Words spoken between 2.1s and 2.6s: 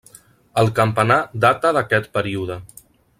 període.